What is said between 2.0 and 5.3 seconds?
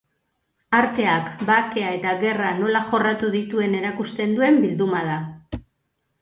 gerra nola jorratu dituen erakusten duen bilduma da.